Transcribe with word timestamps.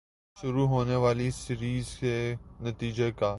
شروع 0.37 0.67
ہونے 0.67 0.95
والی 0.95 1.29
سیریز 1.31 1.97
کے 1.99 2.35
نتیجے 2.61 3.11
کا 3.11 3.29